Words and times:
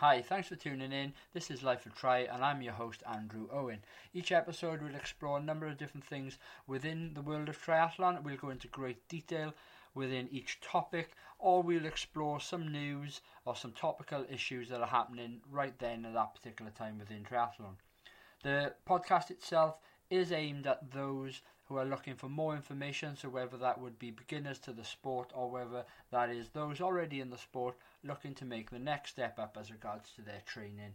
Hi, 0.00 0.20
thanks 0.20 0.48
for 0.48 0.56
tuning 0.56 0.92
in. 0.92 1.14
This 1.32 1.50
is 1.50 1.62
Life 1.62 1.86
of 1.86 1.94
Tri, 1.94 2.18
and 2.30 2.44
I'm 2.44 2.60
your 2.60 2.74
host, 2.74 3.02
Andrew 3.10 3.48
Owen. 3.50 3.78
Each 4.12 4.30
episode 4.30 4.82
will 4.82 4.94
explore 4.94 5.38
a 5.38 5.42
number 5.42 5.66
of 5.66 5.78
different 5.78 6.04
things 6.04 6.36
within 6.66 7.14
the 7.14 7.22
world 7.22 7.48
of 7.48 7.56
triathlon. 7.56 8.22
We'll 8.22 8.36
go 8.36 8.50
into 8.50 8.68
great 8.68 9.08
detail 9.08 9.54
within 9.94 10.28
each 10.30 10.60
topic, 10.60 11.12
or 11.38 11.62
we'll 11.62 11.86
explore 11.86 12.40
some 12.40 12.70
news 12.70 13.22
or 13.46 13.56
some 13.56 13.72
topical 13.72 14.26
issues 14.30 14.68
that 14.68 14.82
are 14.82 14.86
happening 14.86 15.40
right 15.50 15.78
then 15.78 16.04
at 16.04 16.12
that 16.12 16.34
particular 16.34 16.72
time 16.72 16.98
within 16.98 17.24
triathlon. 17.24 17.76
The 18.42 18.74
podcast 18.86 19.30
itself 19.30 19.76
is 20.10 20.32
aimed 20.32 20.66
at 20.66 20.90
those 20.92 21.40
who 21.68 21.76
are 21.76 21.84
looking 21.84 22.14
for 22.14 22.28
more 22.28 22.54
information, 22.54 23.16
so 23.16 23.28
whether 23.28 23.56
that 23.56 23.80
would 23.80 23.98
be 23.98 24.10
beginners 24.10 24.58
to 24.60 24.72
the 24.72 24.84
sport 24.84 25.32
or 25.34 25.50
whether 25.50 25.84
that 26.12 26.30
is 26.30 26.48
those 26.50 26.80
already 26.80 27.20
in 27.20 27.30
the 27.30 27.38
sport 27.38 27.76
looking 28.04 28.34
to 28.34 28.44
make 28.44 28.70
the 28.70 28.78
next 28.78 29.10
step 29.10 29.38
up 29.38 29.56
as 29.60 29.72
regards 29.72 30.10
to 30.12 30.22
their 30.22 30.42
training 30.46 30.94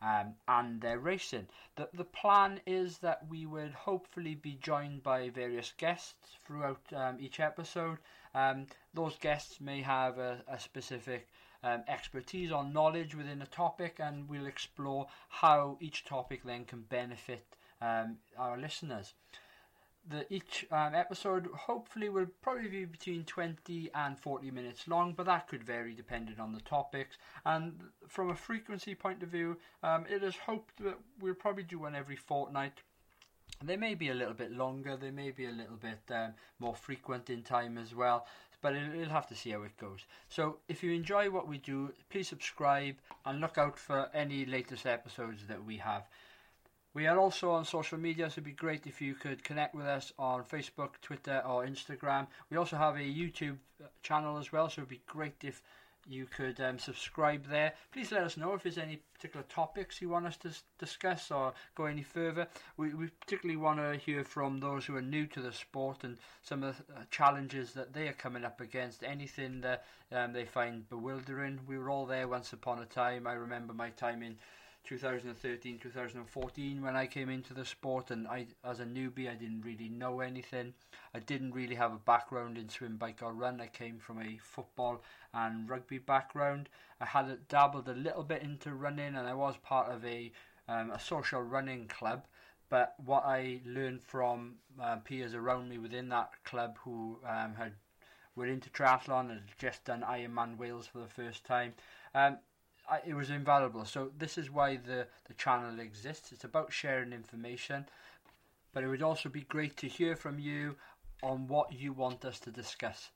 um, 0.00 0.34
and 0.46 0.80
their 0.80 0.98
racing. 0.98 1.48
The, 1.74 1.88
the 1.92 2.04
plan 2.04 2.60
is 2.66 2.98
that 2.98 3.26
we 3.28 3.46
would 3.46 3.72
hopefully 3.72 4.34
be 4.34 4.58
joined 4.62 5.02
by 5.02 5.30
various 5.30 5.72
guests 5.76 6.36
throughout 6.46 6.82
um, 6.94 7.16
each 7.18 7.40
episode. 7.40 7.98
Um, 8.34 8.66
those 8.94 9.16
guests 9.16 9.60
may 9.60 9.80
have 9.82 10.18
a, 10.18 10.42
a 10.46 10.60
specific 10.60 11.28
um, 11.64 11.82
expertise 11.88 12.52
or 12.52 12.64
knowledge 12.64 13.14
within 13.14 13.42
a 13.42 13.46
topic, 13.46 13.96
and 13.98 14.28
we'll 14.28 14.46
explore 14.46 15.08
how 15.28 15.78
each 15.80 16.04
topic 16.04 16.42
then 16.44 16.64
can 16.64 16.82
benefit 16.82 17.56
um, 17.80 18.16
our 18.38 18.56
listeners. 18.56 19.14
The 20.08 20.32
each 20.32 20.64
um, 20.70 20.94
episode 20.94 21.48
hopefully 21.52 22.08
will 22.08 22.28
probably 22.40 22.68
be 22.68 22.84
between 22.84 23.24
20 23.24 23.90
and 23.92 24.16
40 24.16 24.52
minutes 24.52 24.86
long 24.86 25.14
but 25.14 25.26
that 25.26 25.48
could 25.48 25.64
vary 25.64 25.94
depending 25.94 26.38
on 26.38 26.52
the 26.52 26.60
topics. 26.60 27.16
And 27.44 27.80
from 28.06 28.30
a 28.30 28.36
frequency 28.36 28.94
point 28.94 29.22
of 29.24 29.30
view 29.30 29.56
um, 29.82 30.04
it 30.08 30.22
is 30.22 30.36
hoped 30.36 30.78
that 30.84 30.98
we'll 31.20 31.34
probably 31.34 31.64
do 31.64 31.80
one 31.80 31.96
every 31.96 32.14
fortnight. 32.14 32.82
They 33.64 33.76
may 33.76 33.94
be 33.94 34.10
a 34.10 34.14
little 34.14 34.34
bit 34.34 34.52
longer 34.52 34.96
they 34.96 35.10
may 35.10 35.32
be 35.32 35.46
a 35.46 35.50
little 35.50 35.76
bit 35.76 36.02
um, 36.10 36.34
more 36.60 36.76
frequent 36.76 37.28
in 37.28 37.42
time 37.42 37.76
as 37.76 37.92
well 37.92 38.26
but 38.62 38.74
we'll 38.74 39.08
have 39.08 39.26
to 39.26 39.34
see 39.34 39.50
how 39.50 39.62
it 39.62 39.76
goes. 39.76 40.06
So 40.28 40.58
if 40.68 40.84
you 40.84 40.92
enjoy 40.92 41.30
what 41.30 41.48
we 41.48 41.58
do 41.58 41.92
please 42.10 42.28
subscribe 42.28 42.94
and 43.24 43.40
look 43.40 43.58
out 43.58 43.76
for 43.76 44.08
any 44.14 44.46
latest 44.46 44.86
episodes 44.86 45.48
that 45.48 45.64
we 45.64 45.78
have 45.78 46.04
we 46.96 47.06
are 47.06 47.18
also 47.18 47.50
on 47.50 47.66
social 47.66 47.98
media, 47.98 48.30
so 48.30 48.34
it'd 48.34 48.44
be 48.44 48.52
great 48.52 48.86
if 48.86 49.02
you 49.02 49.14
could 49.14 49.44
connect 49.44 49.74
with 49.74 49.84
us 49.84 50.14
on 50.18 50.42
Facebook, 50.42 50.92
Twitter, 51.02 51.42
or 51.46 51.66
Instagram. 51.66 52.26
We 52.48 52.56
also 52.56 52.76
have 52.78 52.96
a 52.96 53.00
YouTube 53.00 53.58
uh, 53.84 53.88
channel 54.02 54.38
as 54.38 54.50
well, 54.50 54.70
so 54.70 54.80
it'd 54.80 54.88
be 54.88 55.02
great 55.06 55.34
if 55.42 55.60
you 56.08 56.24
could 56.24 56.58
um, 56.58 56.78
subscribe 56.78 57.46
there. 57.50 57.74
Please 57.92 58.12
let 58.12 58.22
us 58.22 58.38
know 58.38 58.54
if 58.54 58.62
there's 58.62 58.78
any 58.78 59.02
particular 59.12 59.44
topics 59.46 60.00
you 60.00 60.08
want 60.08 60.26
us 60.26 60.38
to 60.38 60.50
discuss 60.78 61.30
or 61.30 61.52
go 61.74 61.84
any 61.84 62.02
further. 62.02 62.48
We, 62.78 62.94
we 62.94 63.08
particularly 63.08 63.58
want 63.58 63.78
to 63.78 63.98
hear 63.98 64.24
from 64.24 64.58
those 64.60 64.86
who 64.86 64.96
are 64.96 65.02
new 65.02 65.26
to 65.26 65.42
the 65.42 65.52
sport 65.52 66.02
and 66.02 66.16
some 66.42 66.62
of 66.62 66.78
the 66.78 66.94
uh, 66.94 67.00
challenges 67.10 67.74
that 67.74 67.92
they 67.92 68.08
are 68.08 68.14
coming 68.14 68.42
up 68.42 68.62
against, 68.62 69.04
anything 69.04 69.60
that 69.60 69.84
um, 70.12 70.32
they 70.32 70.46
find 70.46 70.88
bewildering. 70.88 71.60
We 71.66 71.76
were 71.76 71.90
all 71.90 72.06
there 72.06 72.26
once 72.26 72.54
upon 72.54 72.78
a 72.78 72.86
time. 72.86 73.26
I 73.26 73.34
remember 73.34 73.74
my 73.74 73.90
time 73.90 74.22
in 74.22 74.36
2013 74.86 75.78
2014 75.78 76.82
when 76.82 76.94
I 76.94 77.06
came 77.06 77.28
into 77.28 77.52
the 77.52 77.64
sport 77.64 78.10
and 78.10 78.26
I 78.28 78.46
as 78.64 78.78
a 78.80 78.84
newbie 78.84 79.28
I 79.28 79.34
didn't 79.34 79.62
really 79.62 79.88
know 79.88 80.20
anything. 80.20 80.74
I 81.12 81.18
didn't 81.18 81.52
really 81.52 81.74
have 81.74 81.92
a 81.92 81.98
background 81.98 82.56
in 82.56 82.68
swim 82.68 82.96
bike 82.96 83.20
or 83.22 83.32
run. 83.32 83.60
I 83.60 83.66
came 83.66 83.98
from 83.98 84.22
a 84.22 84.38
football 84.40 85.02
and 85.34 85.68
rugby 85.68 85.98
background. 85.98 86.68
I 87.00 87.06
had 87.06 87.48
dabbled 87.48 87.88
a 87.88 87.94
little 87.94 88.22
bit 88.22 88.42
into 88.42 88.72
running 88.74 89.16
and 89.16 89.26
I 89.26 89.34
was 89.34 89.56
part 89.56 89.90
of 89.90 90.04
a 90.04 90.32
um, 90.68 90.90
a 90.90 90.98
social 90.98 91.42
running 91.42 91.88
club. 91.88 92.26
But 92.68 92.94
what 93.04 93.24
I 93.24 93.60
learned 93.64 94.02
from 94.02 94.56
uh, 94.80 94.96
peers 94.96 95.34
around 95.34 95.68
me 95.68 95.78
within 95.78 96.08
that 96.10 96.30
club 96.44 96.78
who 96.82 97.18
um, 97.24 97.54
had 97.56 97.72
were 98.34 98.46
into 98.46 98.70
triathlon 98.70 99.30
and 99.30 99.40
had 99.40 99.58
just 99.58 99.84
done 99.84 100.02
Ironman 100.02 100.58
Wales 100.58 100.86
for 100.86 100.98
the 100.98 101.08
first 101.08 101.44
time 101.44 101.72
um, 102.14 102.38
I, 102.88 103.00
it 103.06 103.14
was 103.14 103.30
invaluable. 103.30 103.84
So 103.84 104.10
this 104.18 104.38
is 104.38 104.50
why 104.50 104.76
the, 104.76 105.06
the 105.26 105.34
channel 105.34 105.80
exists. 105.80 106.32
It's 106.32 106.44
about 106.44 106.72
sharing 106.72 107.12
information, 107.12 107.86
but 108.72 108.84
it 108.84 108.88
would 108.88 109.02
also 109.02 109.28
be 109.28 109.42
great 109.42 109.76
to 109.78 109.88
hear 109.88 110.16
from 110.16 110.38
you 110.38 110.76
on 111.22 111.48
what 111.48 111.72
you 111.72 111.92
want 111.92 112.24
us 112.24 112.38
to 112.40 112.50
discuss. 112.50 113.10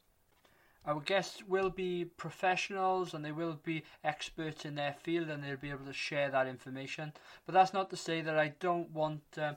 Our 0.86 1.00
guests 1.00 1.42
will 1.46 1.68
be 1.68 2.06
professionals 2.06 3.12
and 3.12 3.22
they 3.22 3.32
will 3.32 3.58
be 3.62 3.84
experts 4.02 4.64
in 4.64 4.76
their 4.76 4.94
field 4.94 5.28
and 5.28 5.44
they'll 5.44 5.56
be 5.56 5.70
able 5.70 5.84
to 5.84 5.92
share 5.92 6.30
that 6.30 6.46
information. 6.46 7.12
But 7.44 7.52
that's 7.52 7.74
not 7.74 7.90
to 7.90 7.96
say 7.96 8.22
that 8.22 8.38
I 8.38 8.54
don't 8.60 8.90
want 8.90 9.20
um, 9.36 9.56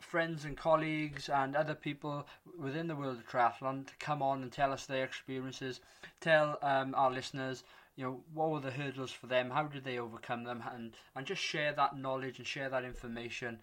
friends 0.00 0.44
and 0.44 0.56
colleagues 0.56 1.28
and 1.28 1.54
other 1.54 1.74
people 1.74 2.26
within 2.58 2.88
the 2.88 2.96
world 2.96 3.18
of 3.18 3.28
triathlon 3.28 3.86
to 3.86 3.92
come 4.00 4.20
on 4.20 4.42
and 4.42 4.50
tell 4.50 4.72
us 4.72 4.86
their 4.86 5.04
experiences, 5.04 5.80
tell 6.20 6.58
um, 6.62 6.92
our 6.96 7.12
listeners 7.12 7.62
you 7.98 8.04
know 8.04 8.20
what 8.32 8.50
were 8.50 8.60
the 8.60 8.70
hurdles 8.70 9.10
for 9.10 9.26
them? 9.26 9.50
How 9.50 9.64
did 9.64 9.82
they 9.82 9.98
overcome 9.98 10.44
them? 10.44 10.62
And 10.72 10.94
and 11.16 11.26
just 11.26 11.42
share 11.42 11.72
that 11.72 11.98
knowledge 11.98 12.38
and 12.38 12.46
share 12.46 12.68
that 12.68 12.84
information. 12.84 13.58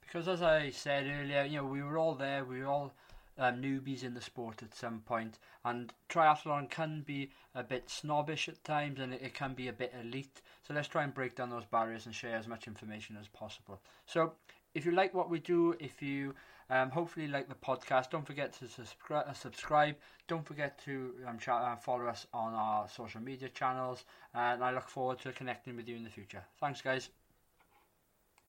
Because 0.00 0.28
as 0.28 0.42
i 0.42 0.70
said 0.70 1.06
earlier 1.06 1.42
you 1.42 1.56
know 1.56 1.64
we 1.64 1.82
were 1.82 1.98
all 1.98 2.14
there. 2.14 2.44
We 2.44 2.60
were 2.60 2.68
all 2.68 2.92
um, 3.36 3.60
newbies 3.60 4.04
in 4.04 4.14
the 4.14 4.20
sport 4.20 4.62
at 4.62 4.76
some 4.76 5.00
point. 5.00 5.40
And 5.64 5.92
triathlon 6.08 6.70
can 6.70 7.02
be 7.02 7.30
a 7.52 7.64
bit 7.64 7.90
snobbish 7.90 8.48
at 8.48 8.62
times 8.62 9.00
and 9.00 9.12
it, 9.12 9.22
it 9.22 9.34
can 9.34 9.54
be 9.54 9.66
a 9.66 9.72
bit 9.72 9.92
elite. 10.00 10.40
So 10.62 10.72
let's 10.72 10.88
try 10.88 11.02
and 11.02 11.12
break 11.12 11.34
down 11.34 11.50
those 11.50 11.64
barriers 11.64 12.06
and 12.06 12.14
share 12.14 12.36
as 12.36 12.46
much 12.46 12.68
information 12.68 13.16
as 13.20 13.26
possible. 13.26 13.80
So 14.06 14.34
if 14.78 14.86
you 14.86 14.92
like 14.92 15.12
what 15.12 15.28
we 15.28 15.40
do, 15.40 15.74
if 15.80 16.00
you 16.00 16.34
um, 16.70 16.90
hopefully 16.90 17.26
like 17.26 17.48
the 17.48 17.54
podcast, 17.56 18.10
don't 18.10 18.24
forget 18.24 18.52
to 18.60 18.68
subscribe. 18.68 19.26
Uh, 19.28 19.32
subscribe. 19.32 19.96
Don't 20.28 20.46
forget 20.46 20.78
to 20.84 21.14
um, 21.26 21.38
ch- 21.38 21.48
uh, 21.48 21.74
follow 21.76 22.06
us 22.06 22.26
on 22.32 22.54
our 22.54 22.88
social 22.88 23.20
media 23.20 23.48
channels, 23.48 24.04
and 24.34 24.62
I 24.62 24.70
look 24.72 24.88
forward 24.88 25.18
to 25.20 25.32
connecting 25.32 25.74
with 25.74 25.88
you 25.88 25.96
in 25.96 26.04
the 26.04 26.10
future. 26.10 26.44
Thanks, 26.60 26.80
guys. 26.80 27.10